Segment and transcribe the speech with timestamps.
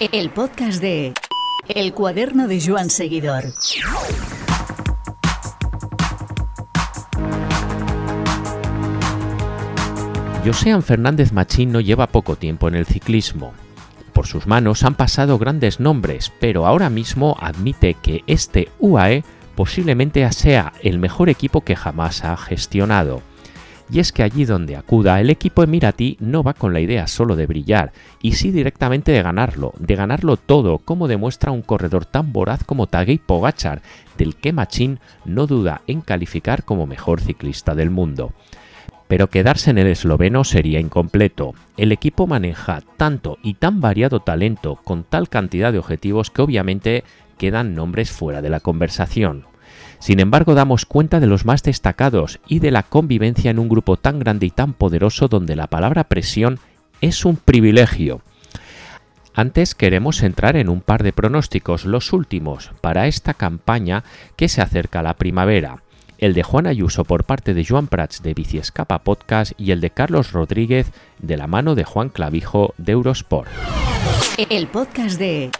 [0.00, 1.12] El podcast de
[1.68, 3.42] El cuaderno de Joan Seguidor.
[10.44, 13.54] Josean Fernández Machín no lleva poco tiempo en el ciclismo.
[14.12, 19.24] Por sus manos han pasado grandes nombres, pero ahora mismo admite que este UAE
[19.56, 23.20] posiblemente sea el mejor equipo que jamás ha gestionado.
[23.90, 27.36] Y es que allí donde acuda, el equipo emiratí no va con la idea solo
[27.36, 32.32] de brillar, y sí directamente de ganarlo, de ganarlo todo, como demuestra un corredor tan
[32.32, 33.80] voraz como Tadej Pogachar,
[34.18, 38.32] del que Machín no duda en calificar como mejor ciclista del mundo.
[39.06, 41.54] Pero quedarse en el esloveno sería incompleto.
[41.78, 47.04] El equipo maneja tanto y tan variado talento con tal cantidad de objetivos que obviamente
[47.38, 49.46] quedan nombres fuera de la conversación.
[49.98, 53.96] Sin embargo, damos cuenta de los más destacados y de la convivencia en un grupo
[53.96, 56.60] tan grande y tan poderoso donde la palabra presión
[57.00, 58.22] es un privilegio.
[59.34, 64.02] Antes queremos entrar en un par de pronósticos, los últimos, para esta campaña
[64.34, 65.82] que se acerca a la primavera.
[66.18, 69.90] El de Juan Ayuso por parte de Joan Prats de Biciescapa Podcast y el de
[69.90, 70.90] Carlos Rodríguez
[71.20, 73.48] de la mano de Juan Clavijo de Eurosport.
[74.50, 75.52] El podcast de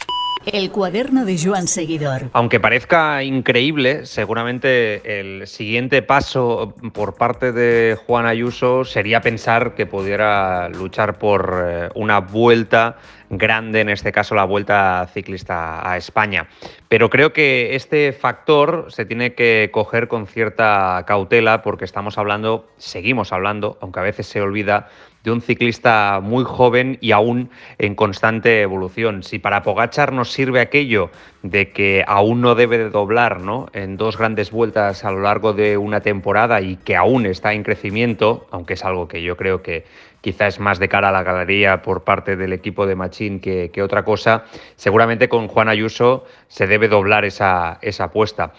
[0.47, 2.31] El cuaderno de Joan Seguidor.
[2.33, 9.87] Aunque parezca increíble, seguramente el siguiente paso por parte de Juan Ayuso sería pensar que
[9.87, 12.97] pudiera luchar por eh, una vuelta
[13.31, 16.49] grande, en este caso la vuelta ciclista a España.
[16.89, 22.69] Pero creo que este factor se tiene que coger con cierta cautela porque estamos hablando,
[22.79, 24.89] seguimos hablando, aunque a veces se olvida,
[25.25, 29.23] de un ciclista muy joven y aún en constante evolución.
[29.23, 31.11] Si para Pogachar nos sirve aquello
[31.43, 33.67] de que aún no debe de doblar ¿no?
[33.73, 37.63] en dos grandes vueltas a lo largo de una temporada y que aún está en
[37.63, 39.85] crecimiento, aunque es algo que yo creo que
[40.21, 43.71] quizá es más de cara a la galería por parte del equipo de Machín que,
[43.83, 44.45] otra cosa,
[44.77, 48.53] seguramente con Juan Ayuso se debe doblar esa, esa apuesta.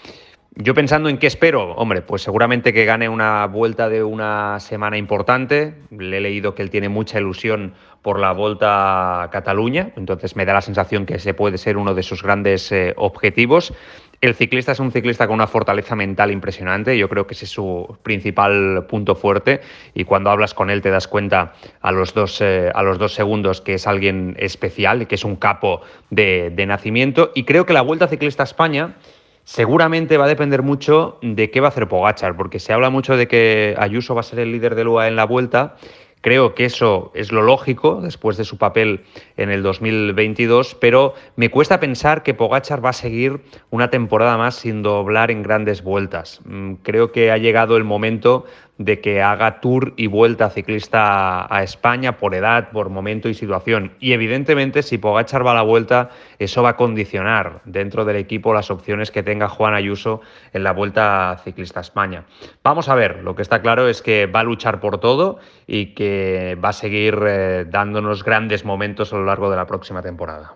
[0.61, 4.97] Yo pensando en qué espero, hombre, pues seguramente que gane una vuelta de una semana
[4.97, 5.73] importante.
[5.89, 10.43] Le he leído que él tiene mucha ilusión por la vuelta a Cataluña, entonces me
[10.43, 13.73] da la sensación que ese puede ser uno de sus grandes eh, objetivos.
[14.19, 17.51] El ciclista es un ciclista con una fortaleza mental impresionante, yo creo que ese es
[17.51, 19.61] su principal punto fuerte
[19.93, 23.13] y cuando hablas con él te das cuenta a los dos, eh, a los dos
[23.13, 27.71] segundos que es alguien especial, que es un capo de, de nacimiento y creo que
[27.71, 28.95] la Vuelta Ciclista a España
[29.43, 33.17] seguramente va a depender mucho de qué va a hacer Pogachar, porque se habla mucho
[33.17, 35.75] de que Ayuso va a ser el líder del UAE en la Vuelta
[36.21, 39.05] Creo que eso es lo lógico después de su papel
[39.37, 44.55] en el 2022, pero me cuesta pensar que Pogachar va a seguir una temporada más
[44.55, 46.41] sin doblar en grandes vueltas.
[46.43, 48.45] Mm, creo que ha llegado el momento
[48.79, 53.91] de que haga tour y vuelta ciclista a España por edad, por momento y situación.
[53.99, 56.09] Y evidentemente, si Pogachar va a la vuelta,
[56.39, 60.21] eso va a condicionar dentro del equipo las opciones que tenga Juan Ayuso
[60.53, 62.23] en la vuelta ciclista a España.
[62.63, 65.87] Vamos a ver, lo que está claro es que va a luchar por todo y
[65.87, 70.55] que va a seguir eh, dándonos grandes momentos a lo largo de la próxima temporada.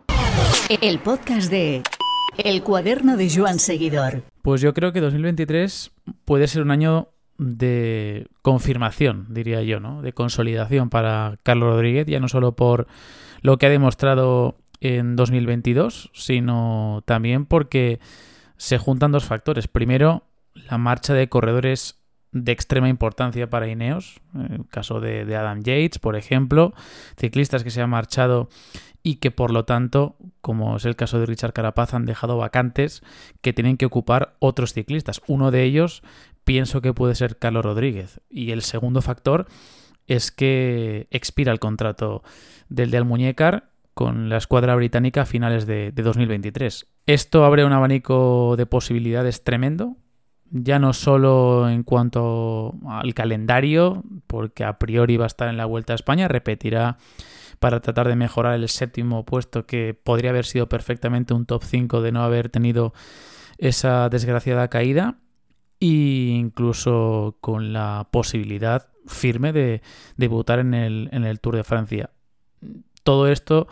[0.81, 1.83] El podcast de
[2.37, 4.23] El cuaderno de Joan Seguidor.
[4.41, 5.91] Pues yo creo que 2023
[6.23, 10.01] puede ser un año de confirmación, diría yo, ¿no?
[10.01, 12.87] De consolidación para Carlos Rodríguez, ya no solo por
[13.41, 17.99] lo que ha demostrado en 2022, sino también porque
[18.57, 19.67] se juntan dos factores.
[19.67, 20.23] Primero,
[20.53, 21.99] la marcha de corredores
[22.31, 26.73] de extrema importancia para Ineos, el caso de, de, Adam Yates, por ejemplo,
[27.17, 28.49] ciclistas que se han marchado
[29.03, 33.03] y que por lo tanto, como es el caso de Richard Carapaz, han dejado vacantes
[33.41, 35.21] que tienen que ocupar otros ciclistas.
[35.27, 36.01] Uno de ellos
[36.43, 38.21] pienso que puede ser Carlos Rodríguez.
[38.29, 39.47] Y el segundo factor
[40.07, 42.23] es que expira el contrato
[42.69, 46.87] del de Almuñécar con la escuadra británica a finales de, 2023.
[47.05, 49.97] Esto abre un abanico de posibilidades tremendo,
[50.49, 55.65] ya no solo en cuanto al calendario, porque a priori va a estar en la
[55.65, 56.97] Vuelta a España, repetirá
[57.59, 62.01] para tratar de mejorar el séptimo puesto que podría haber sido perfectamente un top 5
[62.01, 62.93] de no haber tenido
[63.57, 65.17] esa desgraciada caída,
[65.83, 69.81] e incluso con la posibilidad firme de
[70.15, 72.09] debutar en el, en el Tour de Francia.
[73.03, 73.67] Todo esto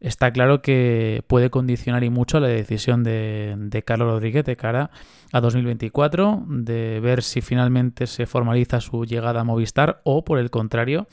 [0.00, 4.90] está claro que puede condicionar y mucho la decisión de, de, Carlos Rodríguez de cara
[5.30, 10.50] a 2024, de ver si finalmente se formaliza su llegada a Movistar o, por el
[10.50, 11.06] contrario,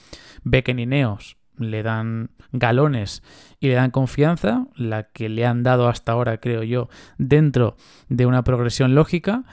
[0.44, 3.22] ve que Nineos le dan galones
[3.60, 7.76] y le dan confianza, la que le han dado hasta ahora, creo yo, dentro
[8.08, 9.44] de una progresión lógica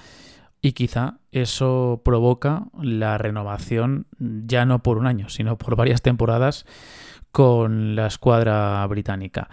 [0.67, 6.67] y quizá eso provoca la renovación ya no por un año, sino por varias temporadas
[7.31, 9.49] con la escuadra británica.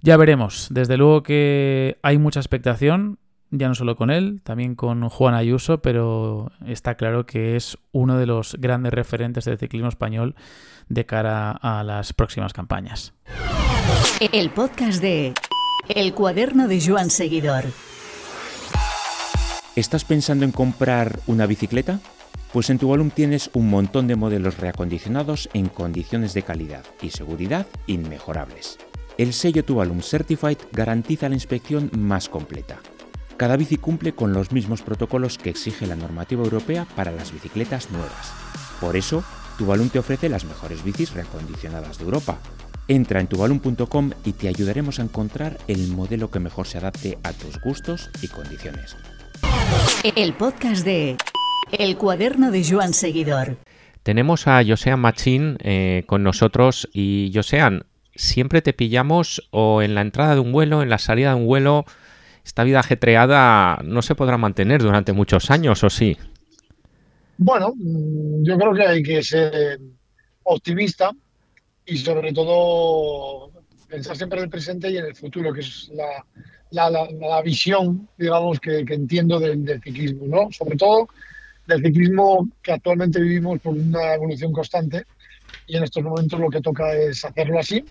[0.00, 0.68] Ya veremos.
[0.70, 3.18] Desde luego que hay mucha expectación,
[3.50, 8.16] ya no solo con él, también con Juan Ayuso, pero está claro que es uno
[8.16, 10.36] de los grandes referentes del ciclismo español
[10.88, 13.12] de cara a las próximas campañas.
[14.30, 15.34] El podcast de
[15.88, 17.64] El cuaderno de Joan Seguidor.
[19.76, 21.98] ¿Estás pensando en comprar una bicicleta?
[22.52, 27.66] Pues en Tuvalum tienes un montón de modelos reacondicionados en condiciones de calidad y seguridad
[27.88, 28.78] inmejorables.
[29.18, 32.78] El sello Tuvalum Certified garantiza la inspección más completa.
[33.36, 37.90] Cada bici cumple con los mismos protocolos que exige la normativa europea para las bicicletas
[37.90, 38.32] nuevas.
[38.80, 39.24] Por eso,
[39.58, 42.38] Tuvalum te ofrece las mejores bicis reacondicionadas de Europa.
[42.86, 47.32] Entra en tuvalum.com y te ayudaremos a encontrar el modelo que mejor se adapte a
[47.32, 48.94] tus gustos y condiciones.
[50.16, 51.16] El podcast de
[51.72, 53.56] El cuaderno de Joan Seguidor.
[54.02, 60.02] Tenemos a Josean Machín eh, con nosotros y Josean, siempre te pillamos o en la
[60.02, 61.84] entrada de un vuelo, en la salida de un vuelo.
[62.44, 66.16] Esta vida ajetreada no se podrá mantener durante muchos años, ¿o sí?
[67.38, 69.80] Bueno, mm, yo creo que hay que ser
[70.42, 71.12] optimista
[71.86, 73.50] y sobre todo
[73.88, 76.24] pensar siempre en el presente y en el futuro, que es la,
[76.74, 80.52] la, la, la visión, digamos, que, que entiendo del, del, ciclismo, ¿no?
[80.52, 81.08] Sobre todo
[81.66, 85.04] del ciclismo que actualmente vivimos por una evolución constante
[85.66, 87.84] y en estos momentos lo que toca es hacerlo así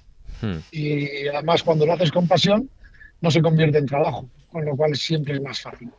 [0.44, 0.57] Hmm.
[0.71, 2.69] Y además cuando lo haces con pasión
[3.21, 5.89] no se convierte en trabajo, con lo cual siempre es más fácil.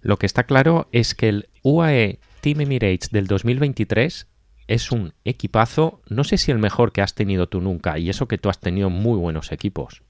[0.00, 4.26] Lo que está claro es que el UAE Team Emirates del 2023
[4.66, 8.28] es un equipazo, no sé si el mejor que has tenido tú nunca, y eso
[8.28, 10.02] que tú has tenido muy buenos equipos.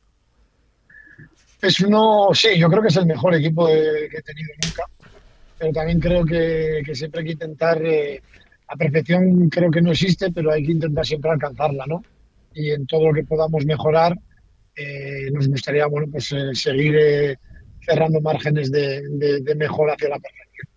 [1.60, 4.84] Es uno, sí, yo creo que es el mejor equipo de, que he tenido nunca,
[5.58, 8.22] pero también creo que, que siempre hay que intentar, eh,
[8.68, 12.02] la perfección creo que no existe, pero hay que intentar siempre alcanzarla, ¿no?
[12.58, 14.18] y en todo lo que podamos mejorar,
[14.74, 17.36] eh, nos gustaría bueno, pues, eh, seguir eh,
[17.80, 20.68] cerrando márgenes de, de, de, mejora hacia la perfección.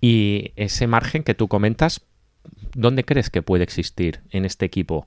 [0.00, 2.00] Y ese margen que tú comentas,
[2.74, 5.06] ¿dónde crees que puede existir en este equipo?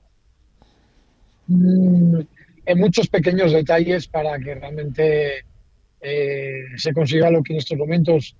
[1.48, 2.20] Mm,
[2.64, 5.44] en muchos pequeños detalles para que realmente
[6.00, 8.36] eh, se consiga lo que en estos momentos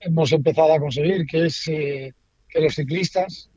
[0.00, 2.12] hemos empezado a conseguir, que es eh,
[2.48, 3.50] que los ciclistas,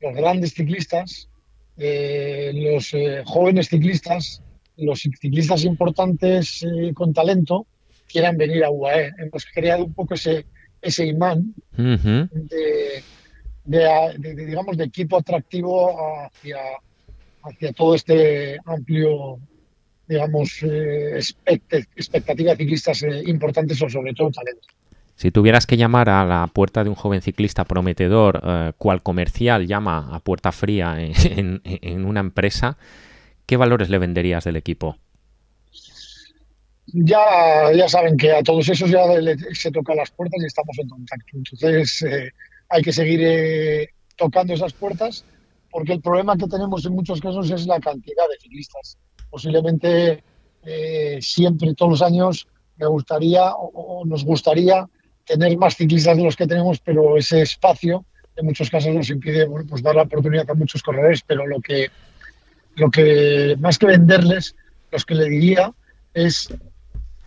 [0.00, 1.28] los grandes ciclistas,
[1.76, 2.94] eh, los
[3.26, 4.42] jóvenes ciclistas,
[4.76, 6.64] los ciclistas importantes
[6.94, 7.66] con talento,
[8.10, 9.12] quieran venir a UAE.
[9.18, 10.46] Hemos creado un poco ese,
[10.82, 12.28] ese imán uh -huh.
[12.30, 13.02] de,
[13.64, 15.96] de, de, digamos, de equipo atractivo
[16.26, 16.58] hacia,
[17.42, 19.38] hacia todo este amplio,
[20.06, 24.68] digamos, eh, expectativa de ciclistas eh, importantes o sobre todo talento.
[25.20, 29.66] Si tuvieras que llamar a la puerta de un joven ciclista prometedor, eh, cual comercial
[29.66, 32.78] llama a puerta fría en, en, en, una empresa,
[33.44, 34.96] ¿qué valores le venderías del equipo?
[36.92, 40.76] Ya, ya saben que a todos esos ya le, se tocan las puertas y estamos
[40.78, 41.26] en contacto.
[41.34, 42.32] Entonces eh,
[42.68, 45.24] hay que seguir eh, tocando esas puertas
[45.70, 48.98] porque el problema que tenemos en muchos casos es la cantidad de ciclistas.
[49.30, 50.22] Posiblemente
[50.64, 52.46] eh, siempre, todos los años,
[52.76, 54.88] me gustaría o, nos gustaría
[55.24, 58.04] tener más ciclistas de los que tenemos, pero ese espacio
[58.36, 61.90] en muchos casos nos impide pues dar la oportunidad a muchos corredores, pero lo que,
[62.76, 64.56] lo que más que venderles,
[64.90, 65.72] los que le diría
[66.14, 66.48] es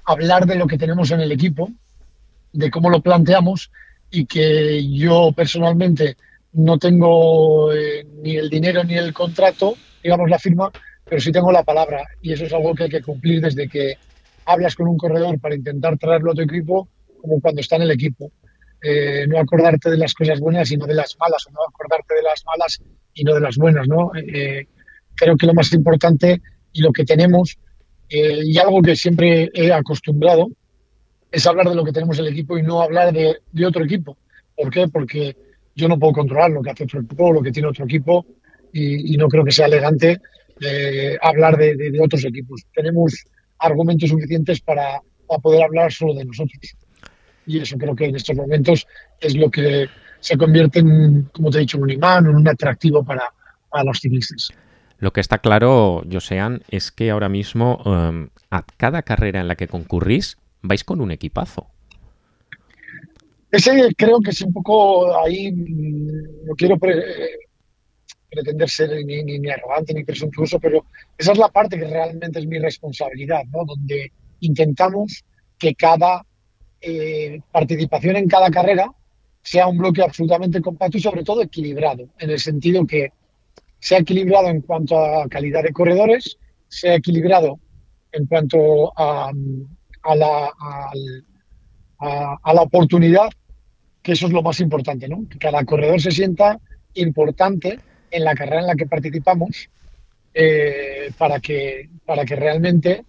[0.06, 1.70] hablar de lo que tenemos en el equipo,
[2.52, 3.72] de cómo lo planteamos
[4.10, 6.18] y que yo personalmente
[6.54, 10.72] no tengo eh, ni el dinero ni el contrato, digamos la firma,
[11.04, 13.96] pero sí tengo la palabra y eso es algo que hay que cumplir desde que
[14.46, 16.88] hablas con un corredor para intentar traerlo a tu equipo
[17.22, 18.32] como cuando está en el equipo.
[18.82, 22.16] Eh, no acordarte de las cosas buenas y no de las malas, o no acordarte
[22.16, 22.82] de las malas
[23.14, 24.12] y no de las buenas, ¿no?
[24.16, 24.68] Eh,
[25.16, 26.42] creo que lo más importante
[26.74, 27.58] y lo que tenemos,
[28.10, 30.50] y algo que siempre he acostumbrado,
[31.32, 33.84] es hablar de lo que tenemos en el equipo y no hablar de, de otro
[33.86, 34.18] equipo.
[34.56, 34.88] ¿Por qué?
[34.88, 35.36] Porque
[35.76, 38.26] yo no puedo controlar lo que hace otro equipo, lo que tiene otro equipo,
[38.72, 40.20] y, no creo que sea elegante
[40.60, 42.64] eh, hablar de, otros equipos.
[42.74, 43.14] Tenemos
[43.60, 45.02] argumentos suficientes para,
[45.42, 46.76] poder hablar solo de nosotros
[47.46, 48.88] y eso creo que en estos momentos
[49.20, 49.88] es lo que
[50.20, 53.24] se convierte en, como te he dicho, en un imán, en un atractivo para,
[53.70, 54.50] para los ciclistas.
[55.00, 59.56] Lo que está claro, Josean, es que ahora mismo um, a cada carrera en la
[59.56, 61.68] que concurrís vais con un equipazo.
[63.54, 66.96] Ese creo que es un poco ahí, no quiero pre
[68.28, 72.58] pretender ser ni, arrogante ni presuntuoso, pero esa es la parte que realmente es mi
[72.58, 73.64] responsabilidad, ¿no?
[73.64, 75.24] donde intentamos
[75.60, 76.26] que cada
[76.82, 78.92] eh, participación en cada carrera
[79.44, 83.12] sea un bloque absolutamente compacto y sobre todo equilibrado, en el sentido que
[83.80, 87.60] sea equilibrado en cuanto a calidad de corredores, sea equilibrado
[88.14, 89.30] en cuanto a,
[90.02, 90.52] a, la,
[92.00, 93.30] a, la oportunidad,
[94.04, 95.26] que eso es lo más importante, ¿no?
[95.30, 96.60] Que cada corredor se sienta
[96.96, 97.80] importante
[98.12, 99.70] en la carrera en la que participamos
[100.34, 103.06] eh, para, que, para que realmente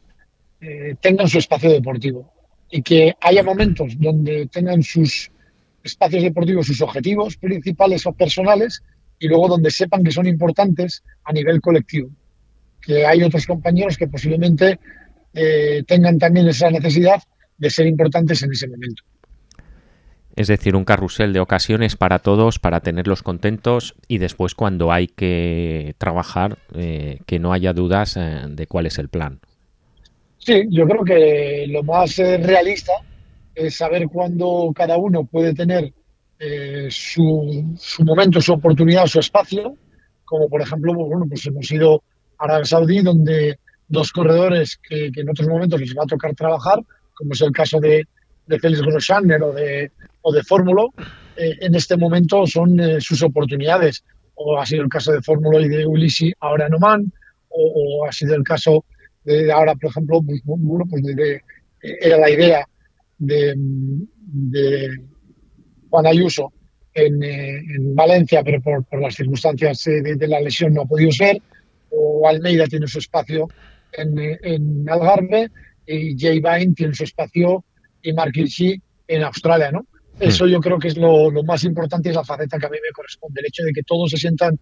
[0.60, 2.32] eh, tengan su espacio deportivo
[2.70, 5.30] y que haya momentos donde tengan sus
[5.82, 8.82] espacios deportivos, sus objetivos principales o personales
[9.18, 12.08] y luego donde sepan que son importantes a nivel colectivo.
[12.80, 14.78] Que hay otros compañeros que posiblemente
[15.34, 17.22] eh, tengan también esa necesidad
[17.58, 19.02] de ser importantes en ese momento.
[20.36, 25.06] Es decir, un carrusel de ocasiones para todos, para tenerlos contentos y después cuando hay
[25.06, 29.38] que trabajar, eh, que no haya dudas eh, de cuál es el plan.
[30.38, 32.92] Sí, yo creo que lo más realista
[33.54, 35.92] es saber cuándo cada uno puede tener
[36.90, 39.78] su, su, momento, su oportunidad, su espacio,
[40.24, 42.02] como por ejemplo, pues, bueno, pues hemos ido
[42.38, 46.80] a Arabia Saudí, donde dos corredores que, en otros momentos les va a tocar trabajar,
[47.14, 48.06] como es el caso de,
[48.46, 49.90] de Félix Groschaner o de,
[50.26, 50.92] o de Fórmulo,
[51.36, 54.04] eh, en este momento son eh, sus oportunidades.
[54.34, 57.12] O ha sido el caso de Fórmulo y de Ulisi ahora en Oman,
[57.48, 58.84] o, ha sido el caso
[59.22, 61.40] de ahora, por ejemplo, pues, bueno, pues de,
[61.80, 62.66] era la idea
[63.18, 63.54] de,
[65.88, 66.52] Juan Ayuso
[66.94, 71.40] en, eh, en, Valencia, pero por, las circunstancias de, la lesión no ha podido ser,
[71.90, 73.48] o Almeida tiene su espacio
[73.92, 75.50] en, en Algarve
[75.86, 77.64] y Jay Vine tiene su espacio
[78.02, 79.86] y Mark Hirschi en Australia, ¿no?
[80.20, 80.48] Eso hmm.
[80.48, 82.92] yo creo que es lo, más importante y es la faceta que a mí me
[82.92, 84.58] corresponde, el hecho de que todos se sientan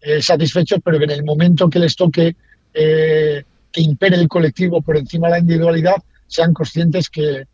[0.00, 2.36] eh, satisfechos, pero que en el momento que les toque
[2.72, 5.96] eh, que impere el colectivo por encima de la individualidad,
[6.26, 7.44] sean conscientes que,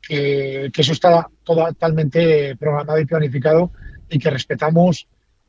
[0.00, 3.70] que, eso está totalmente programado y planificado
[4.08, 5.06] y que respetamos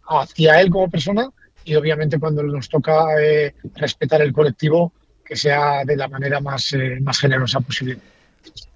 [0.07, 1.29] hacia él como persona
[1.63, 4.93] y obviamente cuando nos toca eh, respetar el colectivo,
[5.25, 7.97] que sea de la manera más, eh, más generosa posible.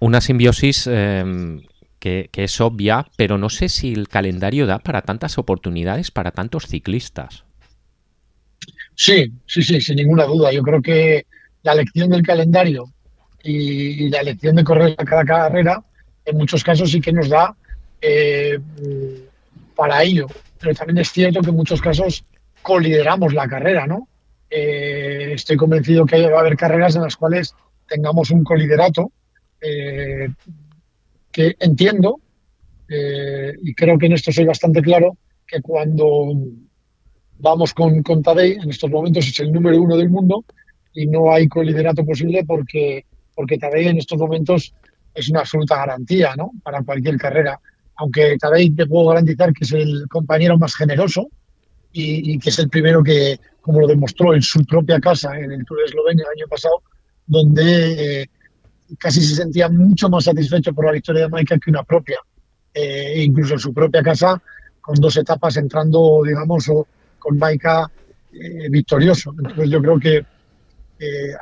[0.00, 1.62] Una simbiosis em,
[2.00, 6.66] que, es obvia, pero no sé si el calendario da para tantas oportunidades para tantos
[6.66, 7.44] ciclistas.
[8.94, 10.52] Sí, sí, sí, sin ninguna duda.
[10.52, 11.26] Yo creo que
[11.62, 12.86] la elección del calendario
[13.42, 15.82] y, la elección de correr a cada carrera,
[16.24, 17.54] en muchos casos sí que nos da
[18.00, 18.58] eh,
[19.76, 20.26] para ello.
[20.58, 22.24] Pero también es cierto que en muchos casos
[22.62, 24.08] colideramos la carrera, ¿no?
[24.50, 27.54] Eh, estoy convencido que va a haber carreras en las cuales
[27.86, 29.12] tengamos un coliderato
[29.60, 30.28] eh,
[31.32, 32.20] que entiendo
[32.88, 36.32] eh, y creo que en esto soy bastante claro que cuando
[37.38, 40.44] vamos con, con Tadei en estos momentos es el número uno del mundo
[40.92, 44.74] y no hay coliderato posible porque, porque Tadei en estos momentos
[45.14, 46.52] es una absoluta garantía ¿no?
[46.62, 47.60] para cualquier carrera.
[47.96, 51.28] Aunque Tadei te puedo garantizar que es el compañero más generoso,
[51.92, 55.64] y, que es el primero que, como lo demostró en su propia casa, en el
[55.64, 56.82] Tour de Eslovenia el año pasado,
[57.26, 58.30] donde eh,
[58.98, 62.18] casi se sentía mucho más satisfecho por la victoria de Maika que una propia.
[62.72, 64.40] Eh, incluso en su propia casa,
[64.80, 66.70] con dos etapas entrando, digamos,
[67.18, 67.90] con Maika
[68.32, 69.34] eh, victorioso.
[69.38, 70.24] Entonces yo creo que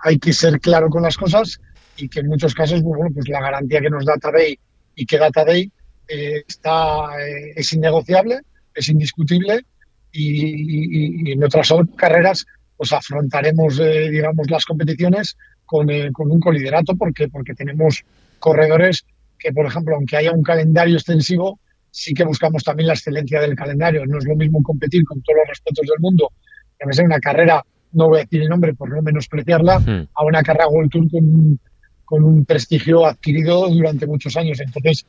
[0.04, 1.60] hay que ser claro con las cosas
[1.96, 4.56] y que en muchos casos, bueno, pues la garantía que nos da Tadei
[4.94, 5.72] y que da Tadei
[6.06, 7.08] está,
[7.56, 8.40] es innegociable,
[8.72, 9.64] es indiscutible
[10.12, 15.36] y, en otras carreras pues afrontaremos, eh, digamos, las competiciones
[15.68, 18.04] con, eh, con, un coliderato porque, porque tenemos
[18.38, 19.04] corredores
[19.38, 21.60] que, por ejemplo, aunque haya un calendario extensivo,
[21.90, 24.06] sí que buscamos también la excelencia del calendario.
[24.06, 26.32] No es lo mismo competir con todos los respetos del mundo,
[26.78, 30.42] que ser una carrera, no voy a decir el nombre por no menospreciarla, a una
[30.42, 31.60] carrera World Tour con,
[32.04, 34.58] con un prestigio adquirido durante muchos años.
[34.60, 35.06] Entonces,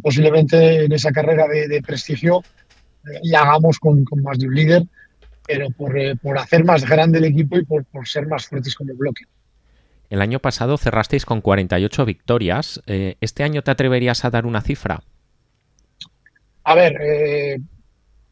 [0.00, 2.42] posiblemente en esa carrera de, de prestigio
[3.22, 4.82] y hagamos con, más de un líder,
[5.46, 5.66] pero
[5.96, 9.24] eh, por, hacer más grande el equipo y por, ser más fuertes como bloque.
[10.14, 12.80] El año pasado cerrasteis con 48 victorias.
[12.86, 15.02] Eh, ¿Este año te atreverías a dar una cifra?
[16.62, 17.58] A ver, eh,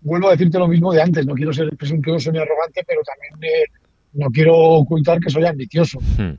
[0.00, 1.26] vuelvo a decirte lo mismo de antes.
[1.26, 3.52] No quiero ser presuntuoso ni arrogante, pero también
[4.12, 5.98] no quiero ocultar que soy ambicioso.
[5.98, 6.38] Hmm.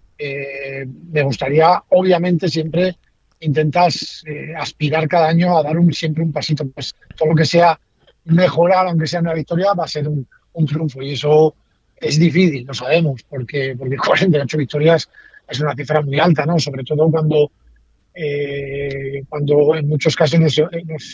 [1.11, 2.95] me gustaría, obviamente, siempre
[3.41, 4.23] intentas
[4.57, 6.95] aspirar cada año a dar un, siempre un pasito más.
[7.17, 7.77] Todo lo que sea
[8.23, 10.25] mejorar, aunque sea una victoria, va a ser un,
[10.65, 11.01] triunfo.
[11.01, 11.53] Y eso
[11.97, 15.09] es difícil, lo sabemos, porque, porque 48 victorias
[15.47, 16.59] es una cifra muy alta, ¿no?
[16.59, 17.51] Sobre todo cuando,
[18.13, 20.59] eh, cuando en muchos casos nos,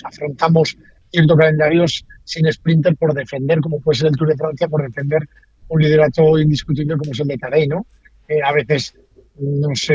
[0.03, 0.77] afrontamos
[1.12, 5.27] ciertos calendarios sin sprinter por defender, como puede ser el Tour de Francia, por defender
[5.67, 7.86] un liderato indiscutible como es el de Tadej, ¿no?
[8.27, 8.93] Eh, a veces
[9.39, 9.88] nos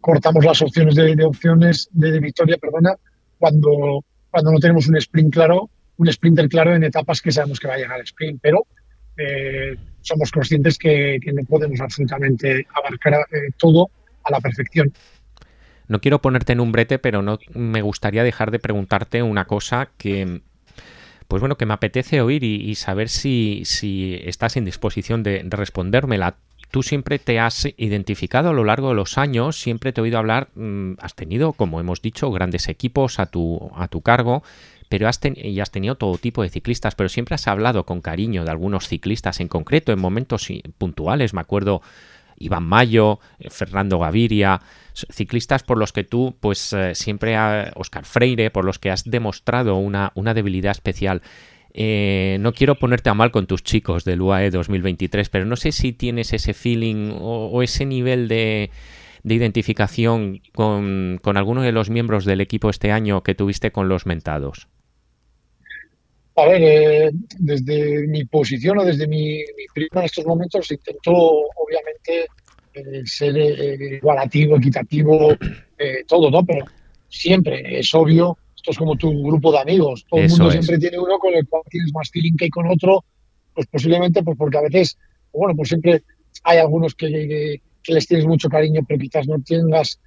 [0.00, 2.94] cortamos las opciones de, opciones de, victoria, perdona,
[3.38, 7.68] cuando, cuando no tenemos un sprint claro un sprinter claro en etapas que sabemos que
[7.68, 8.66] va a llegar al sprint, pero
[9.16, 13.90] eh, somos conscientes que, no podemos absolutamente abarcar eh, todo
[14.24, 14.92] a la perfección.
[15.88, 19.90] No quiero ponerte en un brete, pero no me gustaría dejar de preguntarte una cosa
[19.98, 20.40] que,
[21.28, 23.62] pues bueno, que me apetece oír y, saber si,
[24.24, 26.36] estás en disposición de, de, respondérmela.
[26.70, 30.18] Tú siempre te has identificado a lo largo de los años, siempre te he oído
[30.18, 34.42] hablar, mm, has tenido, como hemos dicho, grandes equipos a tu, a tu cargo
[34.88, 38.44] pero has, y has tenido todo tipo de ciclistas, pero siempre has hablado con cariño
[38.44, 40.48] de algunos ciclistas en concreto, en momentos
[40.78, 41.34] puntuales.
[41.34, 41.82] Me acuerdo
[42.38, 44.60] Iván Mayo, eh, Fernando Gaviria,
[44.92, 47.36] ciclistas por los que tú, pues eh, siempre,
[47.74, 51.22] Oscar Freire, por los que has demostrado una, debilidad especial.
[51.72, 55.72] Eh, no quiero ponerte a mal con tus chicos del UAE 2023, pero no sé
[55.72, 58.70] si tienes ese feeling o, ese nivel de,
[59.24, 63.88] de identificación con, con alguno de los miembros del equipo este año que tuviste con
[63.88, 64.68] los mentados.
[66.36, 72.26] A ver, eh, desde mi posición o desde mi, mi en estos momentos intento, obviamente,
[72.74, 75.36] eh, ser eh, igualativo, equitativo,
[76.08, 76.44] todo, ¿no?
[76.44, 76.64] Pero
[77.08, 80.04] siempre, es obvio, esto es como tu grupo de amigos.
[80.08, 83.04] Todo el mundo siempre tiene uno con el cual tienes más feeling que con otro,
[83.54, 84.98] pues posiblemente, pues porque a veces,
[85.32, 86.02] bueno, pues siempre
[86.42, 90.00] hay algunos que, que les tienes mucho cariño, pero quizás no tengas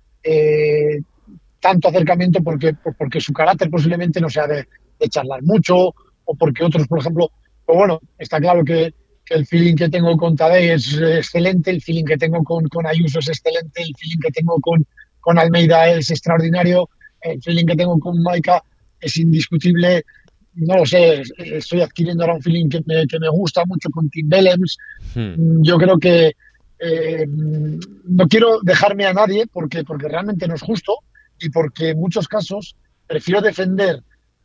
[1.61, 4.67] tanto acercamiento porque, porque su carácter posiblemente no sea de,
[4.99, 5.93] de charlar mucho
[6.27, 7.31] o porque otros, por ejemplo,
[7.65, 8.93] pues bueno, está claro que,
[9.29, 13.19] el feeling que tengo con Tadej es excelente, el feeling que tengo con, con Ayuso
[13.19, 14.85] es excelente, el feeling que tengo con,
[15.19, 18.63] con Almeida es extraordinario, el feeling que tengo con Maika
[19.01, 20.05] es indiscutible.
[20.53, 24.09] No lo sé, estoy adquiriendo ahora un feeling que me, que me gusta mucho con
[24.09, 24.77] Tim Bellems.
[25.13, 25.61] Hmm.
[25.61, 26.31] Yo creo que
[26.79, 30.99] eh, no quiero dejarme a nadie porque, porque realmente no es justo
[31.37, 34.01] y porque en muchos casos prefiero defender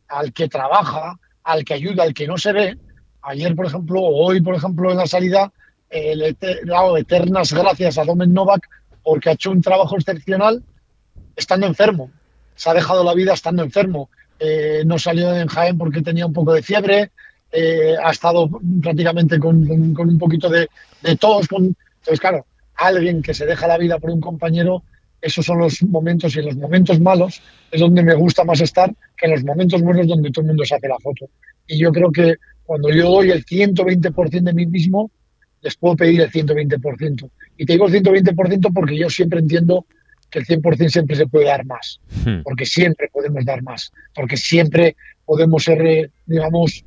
[0.09, 2.79] al que trabaja, al que ayuda, al que no se ve.
[3.23, 5.53] Ayer, por ejemplo, o hoy, por ejemplo, en la salida,
[5.91, 8.69] le he dado eternas gracias a Domen Novak
[9.03, 10.63] porque ha hecho un trabajo excepcional
[11.37, 12.11] estando enfermo.
[12.55, 14.09] Se ha dejado la vida estando enfermo.
[14.39, 17.11] Eh, no salió en Jaén porque tenía un poco de fiebre.
[17.51, 18.49] Eh, ha estado
[18.83, 20.69] prácticamente con, un poquito de,
[21.03, 21.19] de.
[21.19, 21.77] Con...
[21.99, 24.83] Entonces, claro, alguien que se deja la vida por un compañero
[25.23, 28.93] esos son los momentos y en los momentos malos es donde me gusta más estar
[29.17, 31.31] que en los momentos buenos donde todo el mundo se hace la foto.
[31.67, 35.11] Y yo creo que cuando yo doy el 120% de mí mismo,
[35.63, 37.31] les puedo pedir el 120%.
[37.57, 39.87] Y te digo el 120% porque yo siempre entiendo
[40.29, 42.43] que el 100% siempre se puede dar más, hmm.
[42.43, 46.85] porque siempre podemos dar más, porque siempre podemos ser, eh, digamos,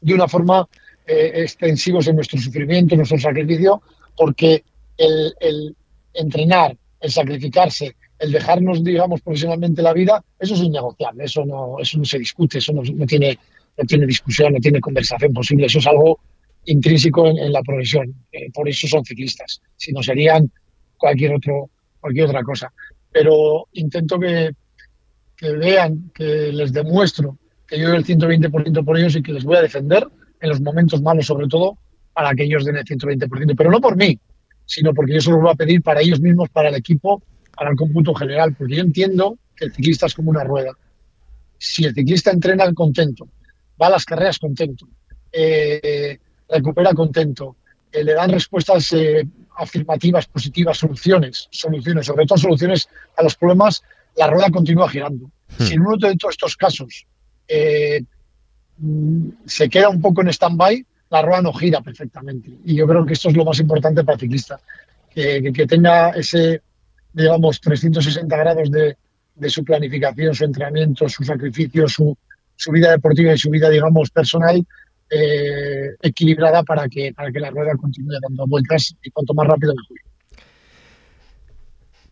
[0.00, 0.66] de una forma
[1.06, 3.82] eh, extensivos en nuestro sufrimiento, en nuestro sacrificio,
[4.16, 4.64] porque
[4.96, 5.76] el, el
[6.14, 11.98] entrenar, el sacrificarse, el dejarnos, digamos, profesionalmente la vida, eso es innegociable, eso no, eso
[11.98, 13.38] no se discute, eso no, tiene,
[13.76, 16.18] no tiene discusión, no tiene conversación posible, eso es algo
[16.64, 20.50] intrínseco en, la profesión, eh, por eso son ciclistas, si no serían
[20.96, 22.72] cualquier, otro, cualquier otra cosa.
[23.10, 24.50] Pero intento que,
[25.36, 29.44] que vean, que les demuestro que yo doy el 120% por ellos y que les
[29.44, 30.06] voy a defender
[30.40, 31.78] en los momentos malos, sobre todo,
[32.14, 34.18] para que ellos den el 120%, pero no por mí,
[34.68, 37.22] sino porque yo se lo voy a pedir para ellos mismos, para el equipo,
[37.56, 40.72] para el cómputo general, porque yo entiendo que el ciclista es como una rueda.
[41.56, 43.26] Si el ciclista entrena contento,
[43.80, 44.86] va a las carreras contento,
[45.32, 46.18] eh,
[46.50, 47.56] recupera contento,
[47.90, 49.26] eh, le dan respuestas eh,
[49.56, 53.82] afirmativas, positivas, soluciones, soluciones, sobre todo soluciones a los problemas,
[54.16, 55.30] la rueda continúa girando.
[55.58, 55.64] Hmm.
[55.64, 57.06] Si en uno de todos estos casos
[58.76, 62.50] mm, se queda un poco en stand-by, la rueda no gira perfectamente.
[62.64, 64.60] Y yo creo que esto es lo más importante para ciclista,
[65.10, 66.62] que, tenga ese,
[67.12, 68.96] digamos, 360 grados de,
[69.34, 72.16] de, su planificación, su entrenamiento, su sacrificio, su,
[72.54, 74.64] su vida deportiva y su vida, digamos, personal
[75.10, 79.74] eh, equilibrada para que, para que la rueda continúe dando vueltas y cuanto más rápido
[79.74, 80.07] mejor.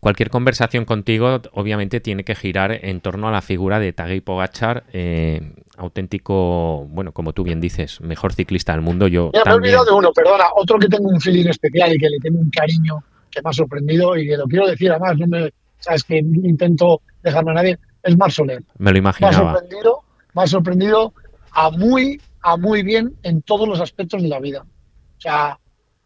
[0.06, 4.84] Cualquier conversación contigo, obviamente, tiene que girar en torno a la figura de Tadej Pogachar,
[4.92, 9.08] eh, auténtico, bueno, como tú bien dices, mejor ciclista del mundo.
[9.08, 12.08] Yo me he olvidado de uno, perdona, otro que tengo un feeling especial y que
[12.08, 15.26] le tengo un cariño que me ha sorprendido y que lo quiero decir, además, no
[15.26, 18.62] me, sabes que intento dejarme a nadie, es Mar Soler.
[18.78, 19.32] Me lo imaginaba.
[19.32, 20.02] Me ha sorprendido,
[20.34, 21.14] me ha sorprendido
[21.50, 24.60] a muy, a muy bien en todos los aspectos de la vida.
[24.60, 25.58] O sea,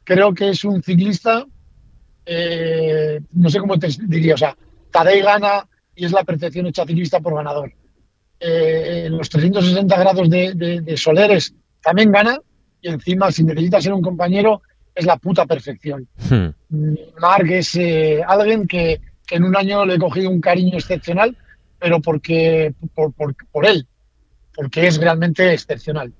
[0.05, 1.45] creo que es un ciclista
[2.33, 4.57] eh, no sé cómo te diría, o sea,
[4.93, 5.67] Tadej gana
[5.97, 7.73] y es la percepción hecha ciclista por ganador.
[8.39, 12.39] Eh, los 360 grados de, Soleres también gana
[12.81, 14.63] y encima si necesita ser un compañero
[14.95, 16.07] es la puta perfección.
[16.29, 16.51] Hmm.
[17.21, 19.01] Mark es eh, alguien que,
[19.33, 21.37] en un año le he cogido un cariño excepcional,
[21.81, 23.89] pero porque por, por, él,
[24.55, 26.13] porque es realmente excepcional.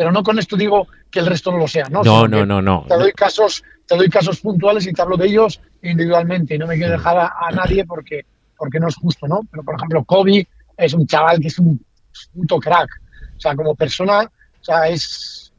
[0.00, 2.02] Pero no con esto digo que el resto no lo sea, ¿no?
[2.02, 2.86] No, no, no, no.
[2.88, 6.66] Te doy casos, te doy casos puntuales y te hablo de ellos individualmente y no
[6.66, 8.24] me quiero dejar a, nadie porque,
[8.56, 9.42] porque no es justo, ¿no?
[9.50, 11.84] Pero por ejemplo, Kobe es un chaval que es un
[12.32, 12.88] puto crack.
[13.36, 15.52] O sea, como persona, o sea, es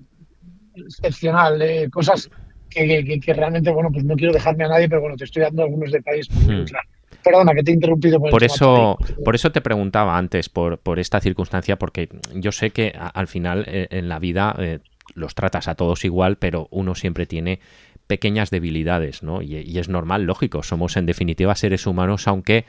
[0.76, 1.62] excepcional.
[1.62, 2.28] Eh, cosas
[2.68, 5.92] que, realmente, bueno, pues no quiero dejarme a nadie, pero bueno, te estoy dando algunos
[5.92, 6.66] detalles hmm.
[7.24, 8.20] Perdona, que te he interrumpido.
[8.20, 12.94] Por, eso, por eso te preguntaba antes, por, por esta circunstancia, porque yo sé que
[12.96, 14.80] al final eh, en la vida eh,
[15.14, 17.60] los tratas a todos igual, pero uno siempre tiene
[18.08, 19.42] pequeñas debilidades, ¿no?
[19.42, 22.66] y es normal, lógico, somos en definitiva seres humanos, aunque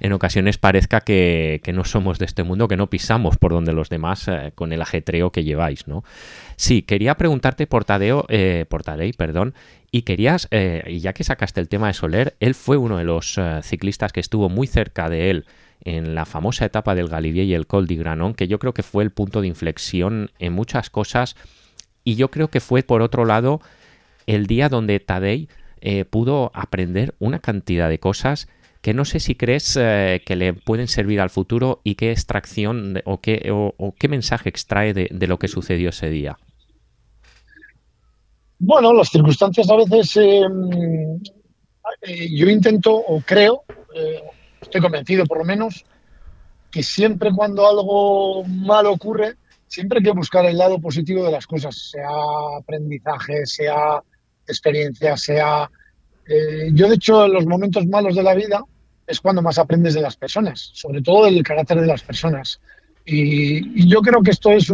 [0.00, 3.90] en ocasiones parezca que, no somos de este mundo, que no pisamos por donde los
[3.90, 6.02] demás eh, con el ajetreo que lleváis, ¿no?
[6.56, 9.54] Sí, quería preguntarte por Tadeo, eh, por Tadei, perdón,
[9.90, 13.04] y querías, eh, y ya que sacaste el tema de Soler, él fue uno de
[13.04, 15.46] los ciclistas que estuvo muy cerca de él
[15.82, 18.82] en la famosa etapa del Galibier y el Col di Granon, que yo creo que
[18.82, 21.36] fue el punto de inflexión en muchas cosas,
[22.04, 23.60] y yo creo que fue, por otro lado,
[24.26, 25.48] el día donde Tadei
[26.10, 28.48] pudo aprender una cantidad de cosas
[28.80, 33.00] que no sé si crees eh, que le pueden servir al futuro y qué extracción
[33.04, 36.38] o qué, o, qué mensaje extrae de, lo que sucedió ese día.
[38.62, 41.18] Bueno, las circunstancias a veces em,
[42.02, 44.22] eh, yo intento o creo, eh,
[44.60, 45.84] estoy convencido por lo menos,
[46.70, 51.46] que siempre cuando algo malo ocurre, siempre hay que buscar el lado positivo de las
[51.46, 52.10] cosas, sea
[52.58, 54.02] aprendizaje, sea
[54.46, 55.70] experiencia, sea
[56.28, 58.62] eh, yo, de hecho, en los momentos malos de la vida
[59.06, 62.60] es cuando más aprendes de las personas, sobre todo del carácter de las personas.
[63.04, 64.70] Y, yo creo que esto es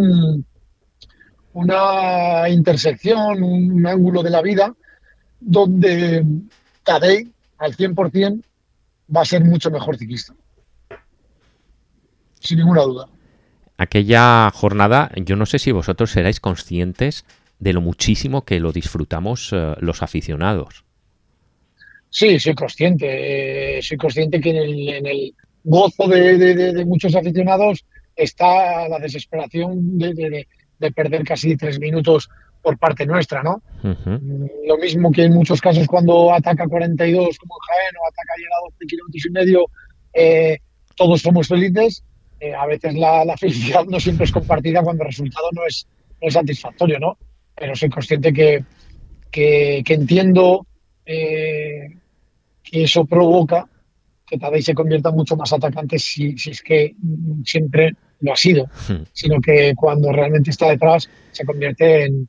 [1.57, 4.75] una intersección, un, ángulo de la vida
[5.41, 6.23] donde
[6.83, 8.43] Tadei, al 100%,
[9.15, 10.35] va a ser mucho mejor ciclista.
[12.41, 13.09] Sin ninguna duda.
[13.79, 17.25] Aquella jornada, yo no sé si vosotros seráis conscientes
[17.59, 20.85] de lo muchísimo que lo disfrutamos eh, los aficionados.
[22.11, 23.79] Sí, soy consciente.
[23.79, 27.83] Eh, soy consciente que en el, gozo de, muchos aficionados
[28.15, 30.47] está la desesperación de,
[30.95, 32.29] perder casi tres minutos
[32.63, 33.63] por parte nuestra, ¿no?
[33.83, 38.33] Mm, lo mismo que en muchos casos cuando ataca 42 como en Jaén o ataca
[38.33, 39.67] a 12 kilómetros y medio,
[40.15, 40.59] eh,
[40.97, 42.03] todos somos felices.
[42.41, 45.87] Eh, a veces la, felicidad no siempre es compartida cuando el resultado no es,
[46.29, 47.19] satisfactorio, ¿no?
[47.55, 48.65] Pero soy consciente que,
[49.31, 50.67] que, que entiendo
[52.71, 53.69] y eso provoca
[54.27, 56.97] que Tadej se convierta mucho más atacante si, es que
[57.45, 59.03] siempre lo ha sido, hmm.
[59.13, 62.29] sino que cuando realmente está detrás se convierte en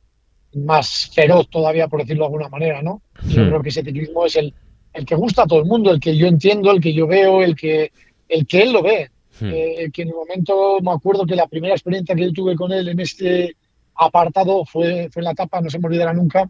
[0.54, 3.02] más feroz todavía, por decirlo de alguna manera, ¿no?
[3.28, 3.48] Yo hmm.
[3.48, 4.54] creo que ese ciclismo es el,
[4.94, 7.42] el que gusta a todo el mundo, el que yo entiendo, el que yo veo,
[7.42, 7.92] el que,
[8.28, 9.10] el que él lo ve.
[9.40, 9.52] Hmm.
[9.54, 12.72] Eh, que en el momento me acuerdo que la primera experiencia que yo tuve con
[12.72, 13.56] él en este
[13.94, 16.50] apartado fue, fue en la etapa, no se me olvidará nunca,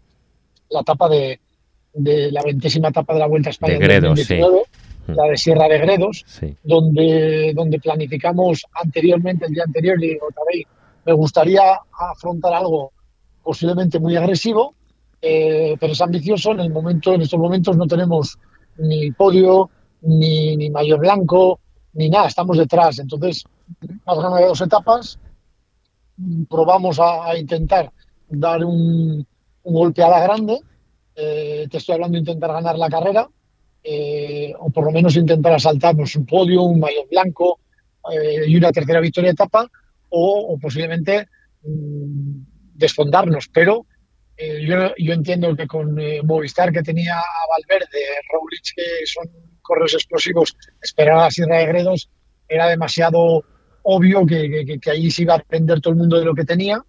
[0.70, 1.40] la etapa de,
[1.94, 4.28] de la ventésima etapa de la Vuelta a España de Gredos,
[5.08, 6.26] la de Sierra de Gredos,
[6.64, 10.28] donde, donde planificamos anteriormente, el día anterior, y digo,
[11.06, 11.62] me gustaría
[12.12, 12.92] afrontar algo
[13.44, 14.76] posiblemente muy agresivo,
[15.22, 16.52] eh, pero es ambicioso.
[16.52, 18.38] En el momento, en estos momentos no tenemos
[18.78, 19.70] ni podio,
[20.02, 21.60] ni, ni mayor blanco,
[21.94, 23.00] ni nada, estamos detrás.
[23.00, 23.46] Entonces,
[24.06, 25.20] más ganas de dos etapas,
[26.50, 27.92] probamos a, intentar
[28.30, 29.26] dar un,
[29.64, 30.60] un golpe a la grande
[31.20, 33.28] eh, te estoy hablando de intentar ganar la carrera,
[33.84, 37.60] eh, o por lo menos intentar asaltarnos un podio, un maillot blanco
[38.12, 39.70] eh, y una tercera victoria de etapa,
[40.10, 41.28] o, posiblemente
[41.64, 42.40] mm,
[42.76, 43.50] desfondarnos.
[43.54, 43.86] Pero
[44.38, 48.00] yo, yo, entiendo que con Movistar, que tenía a Valverde,
[48.32, 49.28] Roglic, que son
[49.64, 52.10] correos explosivos, esperar a la Sierra de Gredos
[52.48, 53.44] era demasiado
[53.84, 56.44] obvio que, que, que, ahí se iba a aprender todo el mundo de lo que
[56.44, 56.84] tenía,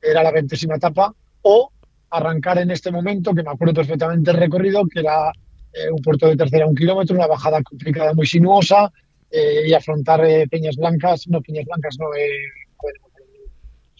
[0.00, 1.72] era la ventésima etapa, o
[2.10, 5.32] arrancar en este momento, que me acuerdo perfectamente el recorrido, que era
[5.72, 8.92] eh, un puerto de tercera un kilómetro, una bajada complicada muy sinuosa,
[9.30, 12.06] eh, y afrontar eh, Peñas Blancas, no Peñas Blancas, no,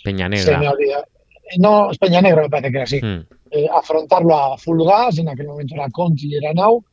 [0.05, 0.75] Peña Negra.
[1.59, 3.01] No, es Peña Negra, me parece que era así.
[3.01, 3.27] Hmm.
[3.75, 6.85] afrontarlo a full gas, en aquel momento era Conti y era Nau,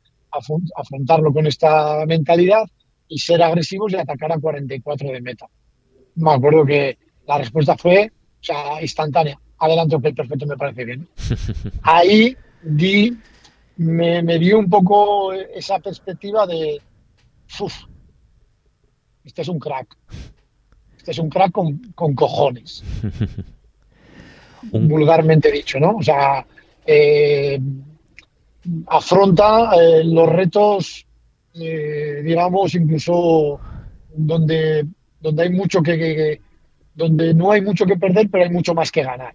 [0.76, 2.64] afrontarlo con esta mentalidad
[3.08, 5.46] y ser agresivos y atacar a 44 de meta.
[6.16, 11.06] Me acuerdo que la respuesta fue o sea, instantánea adelante, ok, perfecto, me parece bien.
[11.82, 13.16] Ahí di,
[13.80, 16.82] me, dio un poco esa perspectiva de,
[17.60, 17.74] uff,
[19.24, 19.96] este es un crack.
[20.98, 22.84] Este es un crack con, cojones.
[24.72, 25.96] Vulgarmente dicho, ¿no?
[25.96, 26.46] O sea,
[26.84, 27.58] eh,
[28.88, 31.06] afronta eh, los retos,
[31.54, 33.58] eh, digamos, incluso
[34.14, 34.86] donde,
[35.20, 36.38] donde hay mucho que,
[36.94, 39.34] donde no hay mucho que perder, pero hay mucho más que ganar.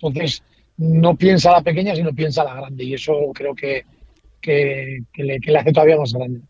[0.00, 0.44] Entonces,
[0.80, 2.84] no piensa a la pequeña, sino piensa a la grande.
[2.84, 3.84] Y eso creo que,
[4.40, 6.40] que, le, hace todavía más grande.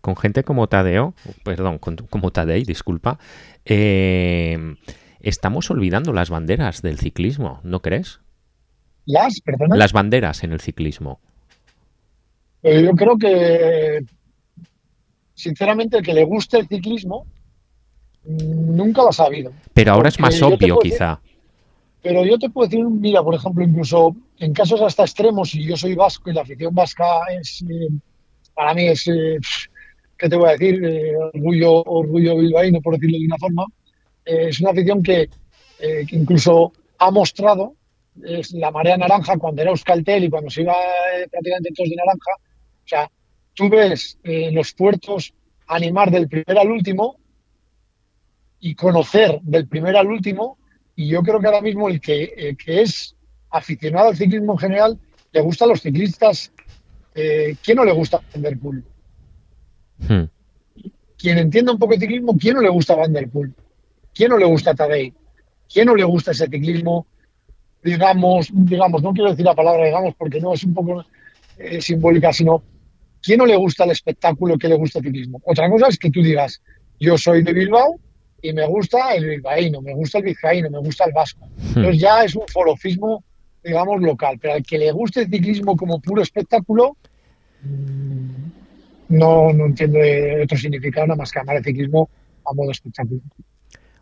[0.00, 3.18] Con gente como Tadeo, perdón, como Tadei, disculpa,
[3.64, 4.74] eh,
[5.20, 8.20] estamos olvidando las banderas del ciclismo, ¿no crees?
[9.06, 9.40] ¿Las?
[9.40, 9.76] Perdona.
[9.76, 11.20] Las banderas en el ciclismo.
[12.64, 14.00] Eh, yo creo que,
[15.34, 17.24] sinceramente, el que le guste el ciclismo
[18.24, 19.52] nunca lo ha sabido.
[19.74, 21.20] Pero ahora es más obvio, quizá.
[22.02, 25.76] Pero yo te puedo decir, mira, por ejemplo, incluso en casos hasta extremos, y yo
[25.76, 27.04] soy vasco y la afición vasca
[27.40, 27.88] es, eh,
[28.54, 29.38] para mí es, eh,
[30.16, 30.82] ¿qué te voy a decir?
[31.34, 33.66] orgullo, orgullo bilbaíno, por decirlo de una forma.
[34.24, 35.28] es una afición que,
[35.78, 37.74] que incluso ha mostrado
[38.52, 42.32] la marea naranja cuando era Euskaltel y cuando se iba eh, prácticamente todos de naranja.
[42.36, 43.10] O sea,
[43.54, 45.32] tú ves eh, los puertos
[45.66, 47.18] animar del primer al último
[48.60, 50.57] y conocer del primer al último.
[50.98, 53.14] Y yo creo que ahora mismo el que, que es
[53.50, 54.98] aficionado al ciclismo en general
[55.30, 56.50] le gusta a los ciclistas.
[57.14, 58.82] Eh, ¿Quién no le gusta Van Der Poel?
[59.98, 60.24] Hmm.
[61.16, 63.54] Quien entienda un poco de ciclismo, ¿quién no le gusta Van Der Poel?
[64.12, 65.14] ¿Quién no le gusta Tadej?
[65.72, 67.06] ¿Quién no le gusta ese ciclismo
[67.84, 71.04] digamos, digamos, no quiero decir la palabra digamos porque no es un poco
[71.58, 72.64] eh, simbólica, sino
[73.22, 75.40] ¿quién no le gusta el espectáculo que le gusta el ciclismo?
[75.44, 76.60] Otra cosa es que tú digas,
[76.98, 78.00] yo soy de Bilbao
[78.40, 81.46] y me gusta el bilbaíno, me gusta el vizcaíno, me gusta el vasco.
[81.46, 81.78] Hmm.
[81.78, 83.24] Entonces ya es un forofismo,
[83.62, 86.96] digamos, local, pero al que le guste el ciclismo como puro espectáculo,
[87.62, 88.28] mm,
[89.08, 89.98] no, no entiendo
[90.42, 92.08] otro significado nada más que amar el ciclismo
[92.44, 93.20] a modo espectáculo.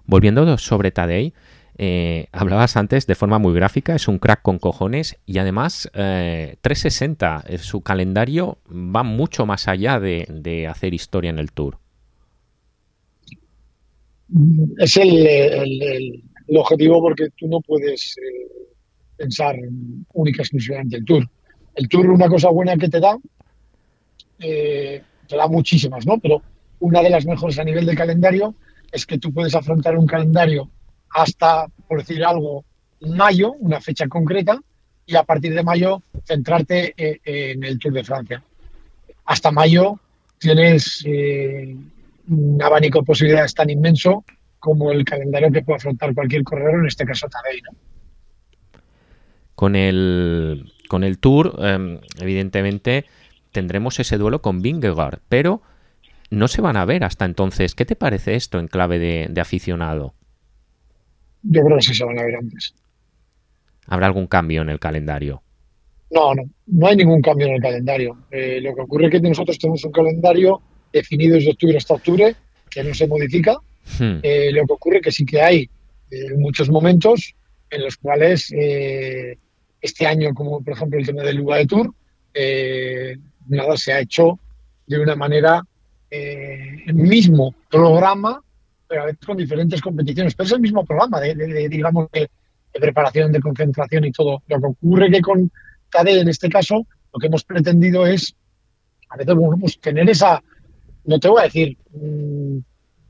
[0.05, 1.33] Volviendo sobre Tadei,
[1.79, 7.45] eh, hablabas antes de forma muy gráfica, es un crack con cojones y además 360,
[7.47, 11.79] eh, su calendario va mucho más allá de, hacer historia en el tour.
[14.79, 18.49] Es el, objetivo porque tú no puedes eh,
[19.17, 19.57] pensar
[20.13, 21.29] única exclusivamente el tour.
[21.75, 23.19] El tour, una cosa buena que te da,
[24.39, 25.03] te
[25.37, 26.19] da muchísimas, ¿no?
[26.19, 26.43] Pero
[26.81, 28.55] una de las mejores a nivel de calendario
[28.93, 30.71] es que tú puedes afrontar un calendario
[31.11, 32.65] hasta, por decir algo,
[33.01, 34.61] mayo, una fecha concreta,
[35.07, 38.43] y a partir de mayo centrarte eh, en el Tour de Francia.
[39.25, 40.01] Hasta mayo
[40.39, 41.77] tienes eh,
[42.29, 44.25] un abanico de posibilidades tan inmenso
[44.59, 47.63] como el calendario que puede afrontar cualquier corredor, en este caso Tadej.
[49.55, 53.07] Con el, con el Tour, em, evidentemente,
[53.53, 55.63] tendremos ese duelo con Vingegaard, pero
[56.31, 57.75] no se van a ver hasta entonces.
[57.75, 60.15] ¿Qué te parece esto en clave de aficionado?
[61.49, 62.75] yo creo que sí se van a ver antes.
[63.87, 65.43] ¿Habrá algún cambio en el calendario?
[66.11, 68.19] No, no, no hay ningún cambio en el calendario.
[68.31, 70.61] Eh, lo que ocurre es que nosotros tenemos un calendario
[70.93, 72.37] definido desde octubre hasta octubre
[72.71, 73.57] que no se modifica.
[73.99, 74.19] Hmm.
[74.23, 75.71] Eh, lo que ocurre es que sí que hay
[76.11, 77.35] eh, muchos momentos
[77.71, 78.53] en los cuales
[79.81, 81.93] este año, como por ejemplo el tema del UAE Tour,
[83.49, 84.39] nada se ha hecho
[84.87, 85.63] de una manera
[86.09, 88.41] el mismo programa
[88.89, 90.35] pero a veces con diferentes competiciones.
[90.35, 92.31] Pero es el mismo programa de, digamos, de,
[92.73, 94.43] preparación, de concentración y todo.
[94.49, 95.51] Lo que ocurre que con
[95.89, 98.35] KD, en este caso, lo que hemos pretendido es,
[99.09, 100.43] a veces, bueno, pues tener esa,
[101.07, 102.59] no te voy a decir, mm,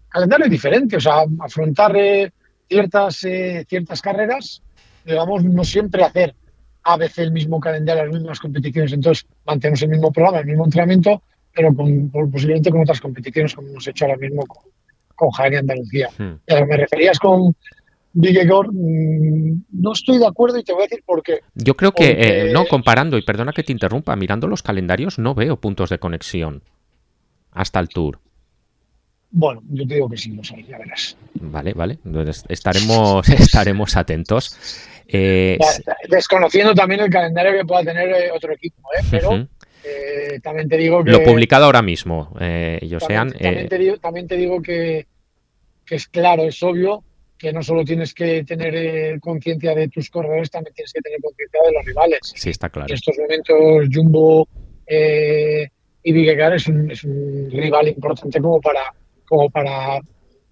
[0.09, 2.31] calendario diferente, o sea, afrontar eh,
[2.69, 4.63] ciertas, eh, ciertas carreras,
[5.05, 6.35] digamos, no siempre hacer
[6.83, 8.93] a veces el mismo calendario, las mismas competiciones.
[8.93, 13.69] Entonces, mantenemos el mismo programa, el mismo entrenamiento, pero con, posiblemente con otras competiciones, como
[13.69, 14.63] hemos hecho ahora mismo con,
[15.15, 16.11] con Jaén Andalucía.
[16.17, 16.35] Hmm.
[16.47, 17.57] me referías con
[18.13, 21.41] Vigegor, mm, no estoy de acuerdo y te voy a decir por qué.
[21.55, 25.35] Yo creo que, eh, no, comparando, y perdona que te interrumpa, mirando los calendarios no
[25.35, 26.63] veo puntos de conexión
[27.57, 28.21] hasta el Tour.
[29.31, 31.17] Bueno, yo te digo que sí, los hay, ya verás.
[31.35, 31.99] Vale, vale.
[32.49, 34.57] Estaremos, estaremos atentos.
[35.09, 35.59] Eh,
[36.09, 39.05] desconociendo también el calendario que pueda tener eh, otro equipo, ¿eh?
[39.11, 39.47] pero
[39.85, 41.13] eh, también te digo que...
[41.13, 43.31] Lo publicado ahora mismo, eh, Josean.
[43.33, 45.07] También, eh, te digo, también te digo que,
[45.89, 47.05] es claro, es obvio
[47.39, 51.21] que no solo tienes que tener eh, conciencia de tus corredores, también tienes que tener
[51.21, 52.21] conciencia de los rivales.
[52.23, 52.89] Sí, está claro.
[52.89, 54.49] En estos momentos Jumbo
[56.07, 59.99] y Vigegar es un, es un rival importante como para, como para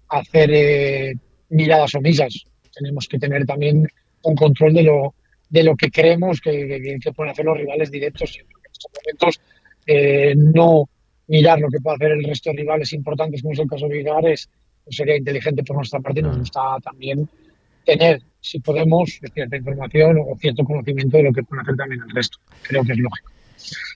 [0.09, 1.15] hacer
[1.47, 2.43] miradas omisas.
[2.77, 3.87] Tenemos que tener también
[4.23, 5.15] un control de lo,
[5.49, 8.37] de lo que creemos que, que pueden hacer los rivales directos
[8.69, 9.41] estos momentos
[9.87, 10.89] eh, no
[11.27, 13.95] mirar lo que puede hacer el resto de rivales importantes, como es el caso de
[13.95, 14.49] Vigar, es,
[14.89, 17.29] sería inteligente por nuestra parte y nos gusta también
[17.85, 22.13] tener, si podemos, cierta información o cierto conocimiento de lo que puede hacer también el
[22.13, 22.39] resto.
[22.63, 23.31] Creo que es lógico.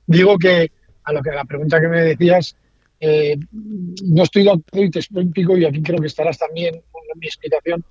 [0.07, 0.71] Digo que
[1.03, 2.55] a lo que la pregunta que me decías,
[2.99, 7.01] eh, no estoy de acuerdo y te explico, y aquí creo que estarás también con
[7.19, 7.83] mi explicación.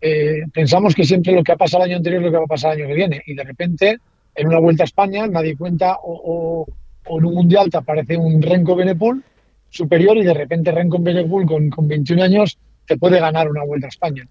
[0.00, 2.44] Eh, pensamos que siempre lo que ha pasado el año anterior es lo que va
[2.44, 3.98] a pasar el año que viene, y de repente,
[4.34, 6.66] en una vuelta a España, nadie cuenta, o,
[7.06, 9.24] en un mundial te aparece un Renko Benepul
[9.70, 13.86] superior, y de repente Renko Benepul con, con 21 años te puede ganar una vuelta
[13.86, 14.28] a España.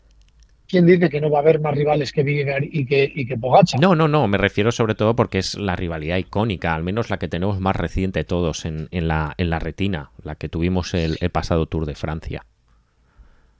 [0.67, 3.38] ¿Quién dice que no va a haber más rivales que Vingegaard y que, y que
[3.38, 3.80] Pogacar?
[3.80, 7.17] No, no, no, me refiero sobre todo porque es la rivalidad icónica, al menos la
[7.17, 11.17] que tenemos más reciente todos en, en, la, en la retina, la que tuvimos el,
[11.32, 12.45] pasado Tour de Francia.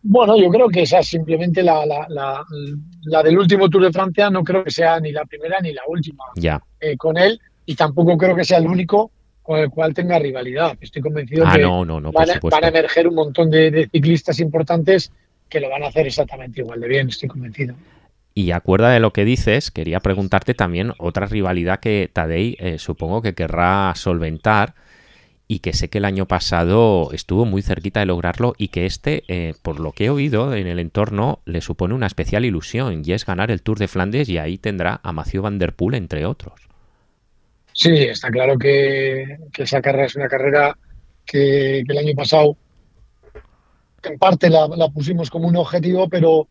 [0.02, 2.46] Bueno, yo creo que esa es simplemente la, la,
[3.04, 5.82] la, del último Tour de Francia, no creo que sea ni la primera ni la
[5.88, 6.62] última ya.
[6.80, 10.76] Eh, con él, y tampoco creo que sea el único con el cual tenga rivalidad.
[10.82, 14.40] Estoy convencido ah, que no, no, no, van, a, emerger un montón de, de ciclistas
[14.40, 15.12] importantes
[15.56, 17.76] que lo van a hacer exactamente igual de bien, estoy convencido.
[18.34, 23.22] Y acuerda de lo que dices, quería preguntarte también otra rivalidad que Tadei eh, supongo
[23.22, 24.76] que querrá solventar
[25.48, 29.24] y que sé que el año pasado estuvo muy cerquita de lograrlo y que este,
[29.30, 33.14] eh, por lo que he oído en el entorno, le supone una especial ilusión y
[33.14, 36.26] es ganar el Tour de Flandes y ahí tendrá a Mathieu Van Der Poel entre
[36.26, 36.68] otros.
[37.72, 40.78] Sí, está claro que, esa carrera es una carrera
[41.26, 42.58] que el año pasado
[44.06, 46.48] en parte la, pusimos como un objetivo, pero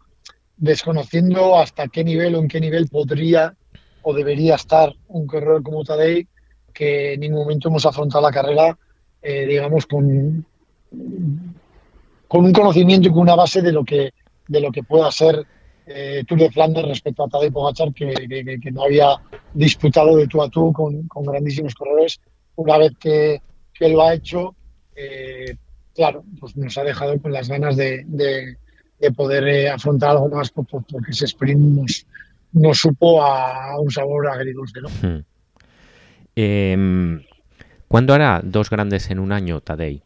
[0.56, 3.54] desconociendo hasta qué nivel o en qué nivel podría
[4.02, 6.28] o debería estar un corredor como Tadei,
[6.72, 8.78] que en ningún momento hemos afrontado la carrera,
[9.22, 10.44] eh, digamos, con,
[12.28, 14.12] con un conocimiento y con una base de lo que,
[14.46, 15.46] de lo que pueda ser
[15.86, 19.20] eh, Tour de Flandes respecto a Tadej Pogachar, que, no había
[19.52, 22.20] disputado de tú a tú con, grandísimos corredores.
[22.56, 24.54] Una vez que, que lo ha hecho,
[24.94, 25.56] eh,
[25.94, 28.57] claro, pues nos ha dejado con las ganas de,
[29.16, 31.90] poder eh, afrontar algo más porque ese sprint
[32.52, 34.80] nos, supo a, un sabor agridulce.
[34.80, 34.88] ¿no?
[34.88, 35.24] Hmm.
[36.37, 37.22] Em,
[37.88, 40.02] ¿Cuándo hará dos grandes en un año, Tadei?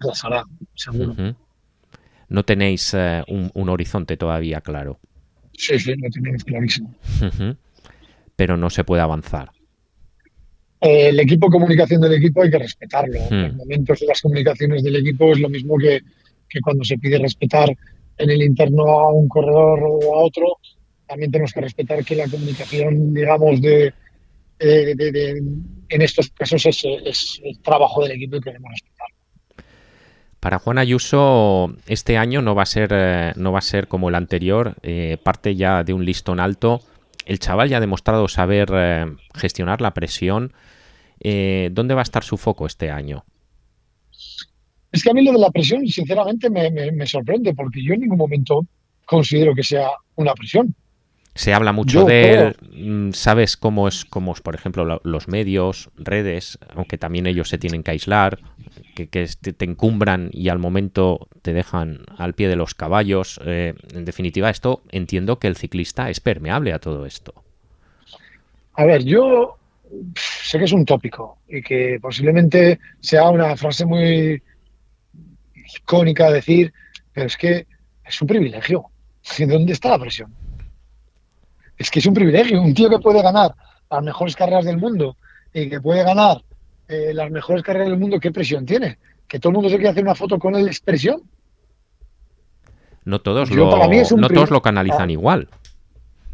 [0.00, 1.14] Las hará, seguro.
[2.28, 4.98] No tenéis eh, un, horizonte todavía claro.
[5.52, 6.94] Sí, sí, lo tenéis clarísimo.
[8.34, 9.50] Pero no se puede avanzar.
[10.80, 13.18] Eh, el equipo comunicación del equipo hay que respetarlo.
[13.30, 13.56] En hmm.
[13.56, 16.00] momentos de las comunicaciones del equipo es lo mismo que,
[16.62, 17.68] cuando se pide respetar
[18.18, 20.58] en el interno a un corredor o a otro.
[21.06, 23.92] También tenemos que respetar que la comunicación, digamos, de,
[24.58, 29.16] en estos casos es, el trabajo del equipo y queremos respetarlo.
[30.40, 34.08] Para Juan Ayuso, este año no va a ser, eh, no va a ser como
[34.08, 36.80] el anterior, eh, parte ya de un listón alto.
[37.26, 38.68] El chaval ya ha demostrado saber
[39.34, 40.52] gestionar la presión,
[41.20, 43.24] eh, ¿Dónde va a estar su foco este año?
[44.92, 48.18] Es que a mí lo de la presión, sinceramente, me, sorprende, porque yo en ningún
[48.18, 48.66] momento
[49.04, 50.74] considero que sea una presión.
[51.36, 55.90] Se habla mucho de él, mm, sabes cómo es, cómo es, por ejemplo, los medios,
[55.96, 58.38] redes, aunque también ellos se tienen que aislar,
[58.94, 63.38] que, te encumbran y al momento te dejan al pie de los caballos.
[63.44, 67.34] Eh, en definitiva, esto entiendo que el ciclista es permeable a todo esto.
[68.72, 69.58] A ver, yo
[70.14, 74.42] sé que es un tópico y que posiblemente sea una frase muy
[75.54, 76.72] icónica decir,
[77.12, 77.66] pero es que
[78.04, 78.86] es un privilegio.
[79.46, 80.45] ¿Dónde está la presión?
[81.76, 82.60] Es que es un privilegio.
[82.60, 83.54] Un tío que puede ganar
[83.90, 85.16] las mejores carreras del mundo
[85.52, 86.42] y que puede ganar
[86.88, 88.98] eh, las mejores carreras del mundo, ¿qué presión tiene?
[89.26, 91.22] ¿Que todo el mundo se quiere hacer una foto con él es presión?
[93.04, 93.70] No todos, lo,
[94.16, 95.12] no todos lo canalizan ah.
[95.12, 95.48] igual.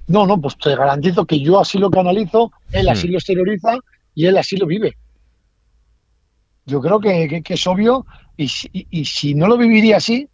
[0.06, 3.12] No, no, pues te garantizo que yo así lo canalizo, él así hmm.
[3.12, 3.74] lo exterioriza
[4.14, 4.96] y él así lo vive.
[6.66, 10.28] Yo creo que, es obvio y, si no lo viviría así,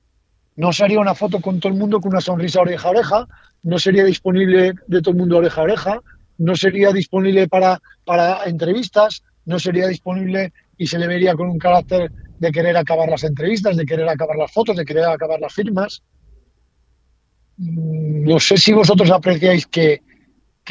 [0.59, 3.29] no sería una foto con todo el mundo con una sonrisa oreja a oreja,
[3.63, 6.01] no sería disponible de todo el mundo oreja a oreja,
[6.37, 11.59] no sería disponible para, para entrevistas, no sería disponible y se le vería con un
[11.59, 15.55] carácter de querer acabar las entrevistas, de querer acabar las fotos, de querer acabar las
[15.55, 16.03] firmas
[17.59, 20.01] no sé si vosotros apreciáis que,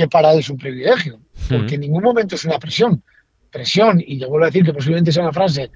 [0.10, 1.20] para él es un privilegio,
[1.50, 3.04] porque en ningún momento es una presión.
[3.52, 5.70] Presión, y yo vuelvo a decir que posiblemente sea una frase,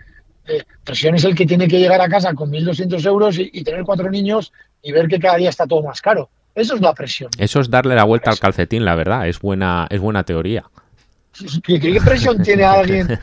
[0.48, 3.84] eh, presión es el que tiene que llegar a casa con 1.200 euros y, tener
[3.84, 6.30] cuatro niños y ver que cada día está todo más caro.
[6.56, 7.30] Eso es la presión.
[7.38, 9.28] Eso es darle la vuelta al calcetín, la verdad.
[9.28, 10.66] Es buena, es buena teoría.
[11.64, 13.20] ¿Qué, presión tiene alguien?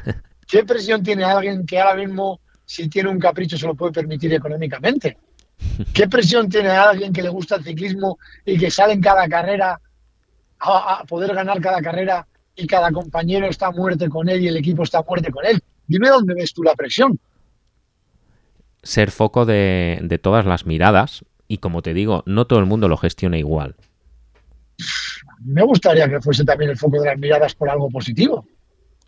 [0.46, 4.32] ¿Qué presión tiene alguien que ahora mismo, si tiene un capricho, se lo puede permitir
[4.32, 5.18] económicamente?
[5.92, 9.80] ¿Qué presión tiene alguien que le gusta el ciclismo y que sale en cada carrera
[10.60, 14.56] a, poder ganar cada carrera y cada compañero está a muerte con él y el
[14.56, 15.62] equipo está a muerte con él?
[15.88, 17.18] Dime dónde ves tú la presión.
[18.82, 22.96] Ser foco de, todas las miradas y como te digo, no todo el mundo lo
[22.98, 23.74] gestiona igual.
[25.40, 28.46] Me gustaría que fuese también el foco de las miradas por algo positivo.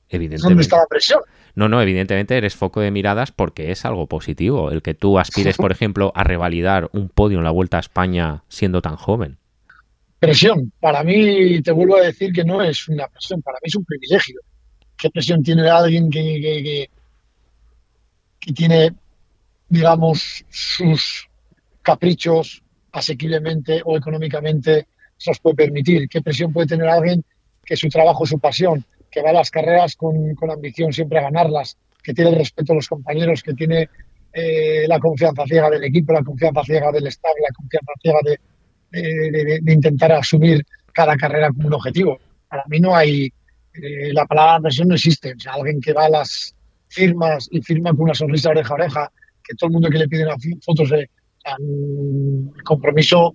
[0.08, 0.48] Evidentemente.
[0.48, 1.20] ¿Dónde está la presión?
[1.54, 4.70] No, no, evidentemente eres foco de miradas porque es algo positivo.
[4.70, 8.42] El que tú aspires, por ejemplo, a revalidar un podio en la Vuelta a España
[8.48, 9.38] siendo tan joven.
[10.18, 10.72] Presión.
[10.80, 13.84] Para mí, te vuelvo a decir que no es una presión, para mí es un
[13.84, 14.40] privilegio.
[15.00, 16.88] ¿Qué presión tiene alguien que,
[18.38, 18.92] que, tiene,
[19.68, 21.28] digamos, sus
[21.82, 24.86] caprichos asequiblemente o económicamente
[25.16, 26.08] se los puede permitir?
[26.08, 27.24] ¿Qué presión puede tener alguien
[27.64, 28.84] que su trabajo es su pasión?
[29.10, 32.72] que va a las carreras con, con ambición siempre a ganarlas, que tiene el respeto
[32.72, 33.88] de los compañeros, que tiene
[34.32, 38.38] eh, la confianza ciega del equipo, la confianza ciega del staff, la confianza ciega de,
[38.92, 42.18] de, de intentar asumir cada carrera como un objetivo.
[42.48, 43.32] Para mí no hay,
[43.74, 45.34] eh, la palabra presión no existe.
[45.34, 46.54] O sea, alguien que va a las
[46.88, 49.12] firmas y firma con una sonrisa oreja a oreja,
[49.42, 50.26] que todo el mundo que le pide
[50.64, 51.08] fotos de
[51.58, 53.34] el compromiso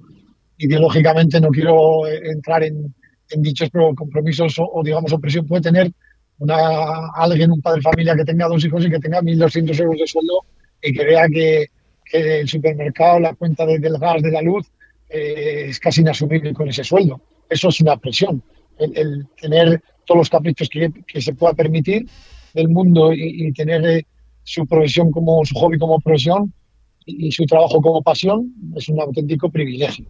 [0.57, 2.93] ideológicamente no quiero entrar en,
[3.29, 5.91] en dichos compromisos o, o, digamos opresión puede tener
[6.37, 9.99] una, alguien, un padre de familia que tenga dos hijos y que tenga 1.200 euros
[9.99, 10.45] de sueldo
[10.81, 11.67] y que vea que,
[12.03, 14.67] que el supermercado, la cuenta de, del gas, de la luz,
[15.09, 17.21] eh, es casi inasumible con ese sueldo.
[17.49, 18.43] Eso es una presión.
[18.77, 22.07] El, el tener todos los caprichos que, que, se pueda permitir
[22.53, 24.05] del mundo y, y tener eh,
[24.43, 26.53] su profesión como su hobby como profesión
[27.05, 30.05] y, y su trabajo como pasión es un auténtico privilegio.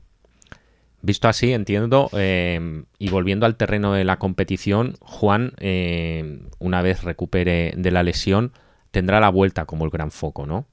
[1.05, 7.03] Visto así, entiendo, eh, y volviendo al terreno de la competición, Juan, eh, una vez
[7.03, 8.53] recupere de la lesión,
[8.89, 10.65] tendrá la vuelta como el gran foco, ¿no?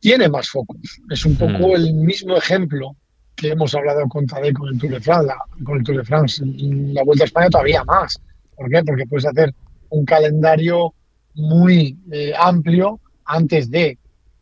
[0.00, 0.80] Tiene más focos.
[1.08, 1.76] Es un poco mm.
[1.76, 2.96] el mismo ejemplo
[3.36, 6.04] que hemos hablado con Tadej con el Tour de France, la, con el Tour de
[6.04, 6.42] France.
[6.44, 8.20] La Vuelta a España todavía más.
[8.56, 8.82] ¿Por qué?
[8.84, 9.54] Porque puedes hacer
[9.90, 10.94] un calendario
[11.34, 13.98] muy eh, amplio antes de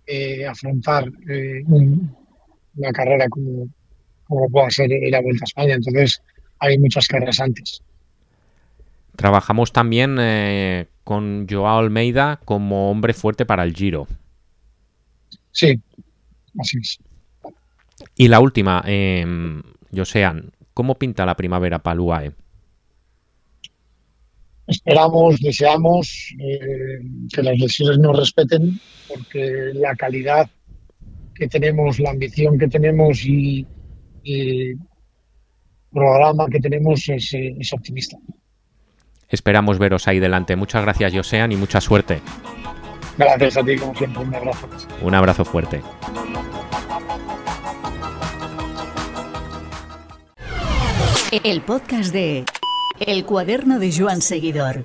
[0.06, 2.14] eh, afrontar eh, un,
[2.76, 3.68] una carrera como,
[4.24, 5.74] como pueda ser la Vuelta a España.
[5.74, 6.22] Entonces,
[6.58, 7.82] hay muchas carreras antes.
[9.16, 14.06] Trabajamos también eh, con Joao Almeida como hombre fuerte para el Giro.
[15.50, 15.78] Sí,
[16.58, 16.98] así es.
[18.16, 19.24] Y la última, eh,
[19.94, 22.32] Josean, ¿cómo pinta la primavera para el UAE?
[24.66, 27.00] Esperamos, deseamos eh,
[27.32, 30.48] que las lesiones nos respeten, porque la calidad
[31.34, 33.66] que tenemos, la ambición que tenemos y,
[34.22, 34.74] y
[35.92, 38.16] programa que tenemos es, es, optimista.
[39.28, 40.56] Esperamos veros ahí delante.
[40.56, 42.20] Muchas gracias, Josean, y mucha suerte.
[43.18, 44.22] Gracias a ti, como siempre.
[44.22, 44.68] Un abrazo.
[45.02, 45.80] Un abrazo fuerte.
[51.32, 52.44] El podcast de
[53.00, 54.84] El cuaderno de Joan Seguidor.